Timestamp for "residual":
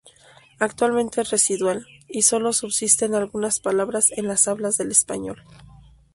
1.29-1.85